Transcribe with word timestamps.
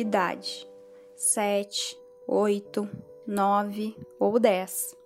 Idade: 0.00 0.66
7, 1.14 2.00
8, 2.26 2.88
9 3.26 3.94
ou 4.18 4.38
10. 4.38 4.96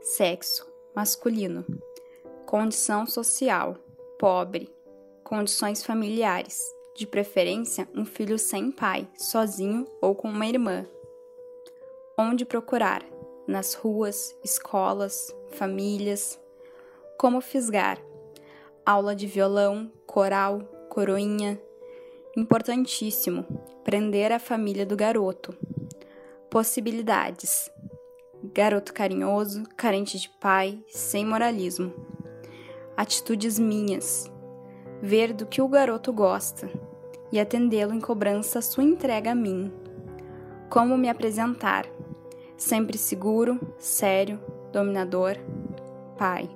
Sexo: 0.00 0.64
masculino. 0.94 1.66
Condição 2.46 3.04
social: 3.04 3.74
pobre. 4.16 4.72
Condições 5.24 5.84
familiares: 5.84 6.62
de 6.94 7.04
preferência, 7.04 7.88
um 7.92 8.04
filho 8.04 8.38
sem 8.38 8.70
pai, 8.70 9.08
sozinho 9.16 9.88
ou 10.00 10.14
com 10.14 10.28
uma 10.28 10.46
irmã. 10.46 10.86
Onde 12.16 12.44
procurar? 12.44 13.02
Nas 13.44 13.74
ruas, 13.74 14.36
escolas, 14.44 15.34
famílias. 15.50 16.38
Como 17.18 17.40
fisgar? 17.40 18.00
Aula 18.86 19.16
de 19.16 19.26
violão, 19.26 19.90
coral, 20.06 20.60
coroinha. 20.88 21.60
Importantíssimo: 22.36 23.44
prender 23.82 24.32
a 24.32 24.38
família 24.38 24.84
do 24.84 24.96
garoto. 24.96 25.56
Possibilidades: 26.50 27.70
garoto 28.54 28.92
carinhoso, 28.92 29.64
carente 29.76 30.18
de 30.18 30.28
pai, 30.40 30.82
sem 30.88 31.24
moralismo. 31.24 31.92
Atitudes 32.96 33.58
minhas: 33.58 34.30
ver 35.02 35.32
do 35.32 35.46
que 35.46 35.62
o 35.62 35.68
garoto 35.68 36.12
gosta 36.12 36.70
e 37.30 37.38
atendê-lo 37.38 37.94
em 37.94 38.00
cobrança 38.00 38.60
sua 38.60 38.84
entrega 38.84 39.32
a 39.32 39.34
mim. 39.34 39.72
Como 40.68 40.96
me 40.96 41.08
apresentar? 41.08 41.86
Sempre 42.56 42.98
seguro, 42.98 43.58
sério, 43.78 44.40
dominador, 44.72 45.36
pai. 46.18 46.48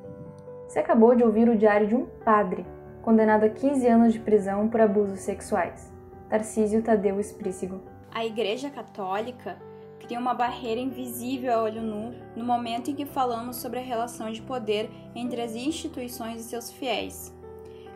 Você 0.66 0.78
acabou 0.78 1.14
de 1.14 1.22
ouvir 1.22 1.48
o 1.48 1.56
diário 1.56 1.86
de 1.86 1.94
um 1.94 2.06
padre, 2.24 2.64
condenado 3.02 3.44
a 3.44 3.48
15 3.48 3.86
anos 3.86 4.12
de 4.12 4.20
prisão 4.20 4.68
por 4.68 4.80
abusos 4.80 5.20
sexuais. 5.20 5.92
Tarcísio 6.28 6.82
Tadeu 6.82 7.20
Esprícigo. 7.20 7.82
A 8.14 8.24
Igreja 8.24 8.70
Católica 8.70 9.58
cria 9.98 10.18
uma 10.18 10.34
barreira 10.34 10.80
invisível 10.80 11.52
a 11.52 11.62
olho 11.62 11.82
nu 11.82 12.14
no 12.36 12.44
momento 12.44 12.90
em 12.90 12.94
que 12.94 13.04
falamos 13.04 13.56
sobre 13.56 13.80
a 13.80 13.82
relação 13.82 14.30
de 14.30 14.40
poder 14.40 14.88
entre 15.14 15.40
as 15.40 15.54
instituições 15.54 16.40
e 16.40 16.44
seus 16.44 16.70
fiéis, 16.70 17.36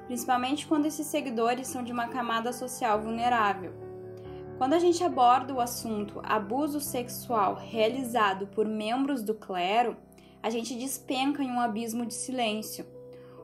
principalmente 0.06 0.66
quando 0.66 0.86
esses 0.86 1.06
seguidores 1.06 1.68
são 1.68 1.82
de 1.82 1.92
uma 1.92 2.08
camada 2.08 2.52
social 2.52 3.00
vulnerável. 3.00 3.72
Quando 4.58 4.72
a 4.72 4.78
gente 4.78 5.04
aborda 5.04 5.54
o 5.54 5.60
assunto 5.60 6.20
abuso 6.22 6.80
sexual 6.80 7.54
realizado 7.54 8.46
por 8.46 8.66
membros 8.66 9.22
do 9.22 9.34
clero, 9.34 9.96
a 10.42 10.50
gente 10.50 10.74
despenca 10.74 11.42
em 11.42 11.50
um 11.50 11.60
abismo 11.60 12.06
de 12.06 12.14
silêncio, 12.14 12.86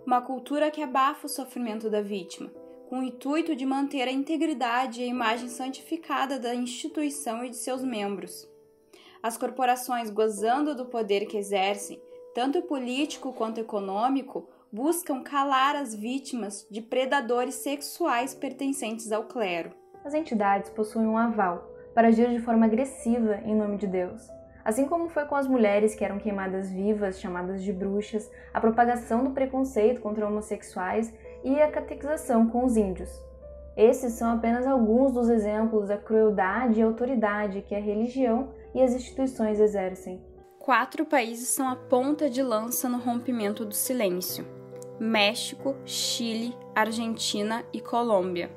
uma 0.07 0.21
cultura 0.21 0.71
que 0.71 0.83
abafa 0.83 1.27
o 1.27 1.31
sofrimento 1.31 1.89
da 1.91 2.03
vítima, 2.03 2.51
com 2.89 3.01
o 3.01 3.03
intuito 3.03 3.57
de 3.57 3.65
manter 3.65 4.09
a 4.09 4.13
integridade 4.13 5.01
e 5.01 5.05
a 5.05 5.09
imagem 5.09 5.49
santificada 5.49 6.39
da 6.39 6.55
instituição 6.55 7.45
e 7.45 7.51
de 7.51 7.57
seus 7.57 7.83
membros 7.83 8.51
as 9.23 9.37
corporações 9.37 10.11
gozando 10.11 10.75
do 10.75 10.87
poder 10.87 11.27
que 11.27 11.39
exercem, 11.39 12.03
tanto 12.35 12.61
político 12.63 13.33
quanto 13.33 13.61
econômico, 13.61 14.49
buscam 14.73 15.23
calar 15.23 15.77
as 15.77 15.95
vítimas 15.95 16.67
de 16.71 16.83
predadores 16.83 17.55
sexuais 17.57 18.35
pertencentes 18.35 19.13
ao 19.13 19.25
clero. 19.25 19.71
As 20.05 20.15
entidades 20.15 20.71
possuem 20.71 21.07
um 21.07 21.17
aval 21.17 21.71
para 21.95 22.09
agir 22.09 22.29
de 22.31 22.41
forma 22.41 22.67
agressiva 22.67 23.37
em 23.45 23.55
nome 23.55 23.77
de 23.77 23.87
Deus. 23.87 24.23
Assim 24.65 24.87
como 24.87 25.09
foi 25.09 25.25
com 25.25 25.35
as 25.35 25.47
mulheres 25.47 25.95
que 25.95 26.05
eram 26.05 26.19
queimadas 26.19 26.71
vivas, 26.71 27.21
chamadas 27.21 27.63
de 27.63 27.73
bruxas, 27.73 28.31
a 28.55 28.61
propagação 28.61 29.25
do 29.25 29.31
preconceito 29.31 30.01
contra 30.01 30.27
homossexuais 30.27 31.13
e 31.43 31.61
a 31.61 31.71
catequização 31.71 32.49
com 32.49 32.65
os 32.65 32.77
índios. 32.77 33.11
Esses 33.77 34.13
são 34.15 34.31
apenas 34.31 34.67
alguns 34.67 35.13
dos 35.13 35.29
exemplos 35.29 35.89
da 35.89 35.97
crueldade 35.97 36.79
e 36.79 36.83
autoridade 36.83 37.63
que 37.63 37.75
a 37.75 37.81
religião 37.81 38.51
e 38.75 38.83
as 38.83 38.95
instituições 38.95 39.59
exercem. 39.59 40.21
Quatro 40.59 41.05
países 41.05 41.49
são 41.49 41.69
a 41.69 41.75
ponta 41.75 42.31
de 42.31 42.43
lança 42.43 42.89
no 42.89 42.99
rompimento 42.99 43.65
do 43.65 43.75
silêncio: 43.75 44.47
México, 45.01 45.75
Chile, 45.85 46.55
Argentina 46.75 47.65
e 47.73 47.81
Colômbia. 47.81 48.51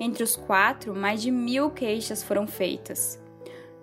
Entre 0.00 0.22
os 0.22 0.36
quatro, 0.36 0.94
mais 0.94 1.22
de 1.22 1.30
mil 1.30 1.70
queixas 1.70 2.22
foram 2.22 2.46
feitas. 2.46 3.20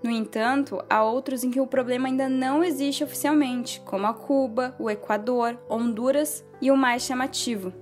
No 0.05 0.11
entanto, 0.11 0.85
há 0.87 1.03
outros 1.03 1.43
em 1.43 1.49
que 1.49 1.59
o 1.59 1.65
problema 1.65 2.07
ainda 2.07 2.29
não 2.29 2.63
existe 2.63 3.03
oficialmente, 3.03 3.81
como 3.81 4.05
a 4.05 4.13
Cuba, 4.13 4.75
o 4.77 4.87
Equador, 4.87 5.57
Honduras 5.67 6.45
e 6.61 6.69
o 6.69 6.77
mais 6.77 7.01
chamativo, 7.01 7.73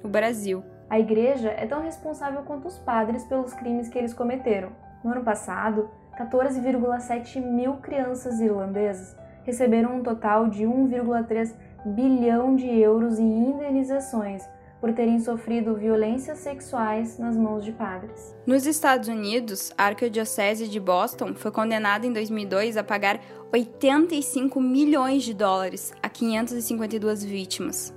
o 0.00 0.06
Brasil. 0.06 0.62
A 0.88 1.00
igreja 1.00 1.48
é 1.50 1.66
tão 1.66 1.82
responsável 1.82 2.42
quanto 2.42 2.68
os 2.68 2.78
padres 2.78 3.24
pelos 3.24 3.52
crimes 3.52 3.88
que 3.88 3.98
eles 3.98 4.14
cometeram. 4.14 4.70
No 5.02 5.10
ano 5.10 5.24
passado, 5.24 5.90
14,7 6.16 7.40
mil 7.44 7.72
crianças 7.78 8.38
irlandesas 8.38 9.16
receberam 9.42 9.96
um 9.96 10.04
total 10.04 10.48
de 10.48 10.62
1,3 10.62 11.52
bilhão 11.84 12.54
de 12.54 12.68
euros 12.68 13.18
em 13.18 13.50
indenizações 13.50 14.48
por 14.82 14.92
terem 14.92 15.20
sofrido 15.20 15.76
violências 15.76 16.38
sexuais 16.38 17.16
nas 17.16 17.36
mãos 17.36 17.64
de 17.64 17.70
padres. 17.70 18.34
Nos 18.44 18.66
Estados 18.66 19.06
Unidos, 19.06 19.72
a 19.78 19.84
Arquidiocese 19.84 20.66
de 20.66 20.80
Boston 20.80 21.36
foi 21.36 21.52
condenada 21.52 22.04
em 22.04 22.12
2002 22.12 22.76
a 22.76 22.82
pagar 22.82 23.20
85 23.52 24.60
milhões 24.60 25.22
de 25.22 25.34
dólares 25.34 25.92
a 26.02 26.08
552 26.08 27.22
vítimas. 27.22 27.94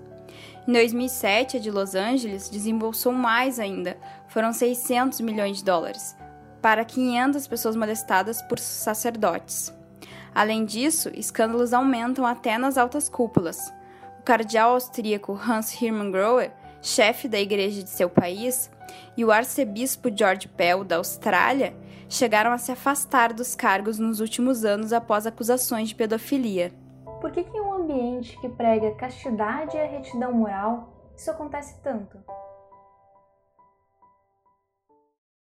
Em 0.67 0.73
2007, 0.73 1.57
a 1.57 1.59
de 1.59 1.71
Los 1.71 1.95
Angeles 1.95 2.51
desembolsou 2.51 3.11
mais 3.11 3.59
ainda, 3.59 3.97
foram 4.27 4.53
600 4.53 5.21
milhões 5.21 5.57
de 5.57 5.63
dólares, 5.63 6.15
para 6.61 6.85
500 6.85 7.47
pessoas 7.47 7.75
molestadas 7.75 8.43
por 8.43 8.59
sacerdotes. 8.59 9.73
Além 10.35 10.63
disso, 10.63 11.09
escândalos 11.15 11.73
aumentam 11.73 12.27
até 12.27 12.59
nas 12.59 12.77
altas 12.77 13.09
cúpulas. 13.09 13.73
O 14.19 14.23
cardeal 14.23 14.73
austríaco 14.73 15.33
Hans 15.33 15.81
Hermann 15.81 16.11
Grohe, 16.11 16.51
chefe 16.85 17.27
da 17.27 17.39
igreja 17.39 17.81
de 17.81 17.89
seu 17.89 18.07
país, 18.07 18.69
e 19.17 19.25
o 19.25 19.31
arcebispo 19.31 20.15
George 20.15 20.47
Pell, 20.47 20.83
da 20.83 20.97
Austrália, 20.97 21.75
chegaram 22.07 22.51
a 22.51 22.59
se 22.59 22.71
afastar 22.71 23.33
dos 23.33 23.55
cargos 23.55 23.97
nos 23.97 24.19
últimos 24.19 24.63
anos 24.63 24.93
após 24.93 25.25
acusações 25.25 25.89
de 25.89 25.95
pedofilia. 25.95 26.71
Por 27.19 27.31
que, 27.31 27.43
que 27.43 27.57
em 27.57 27.61
um 27.61 27.73
ambiente 27.73 28.39
que 28.39 28.47
prega 28.47 28.93
castidade 28.93 29.75
e 29.75 29.79
a 29.79 29.87
retidão 29.87 30.31
moral, 30.31 30.93
isso 31.17 31.31
acontece 31.31 31.75
tanto? 31.81 32.19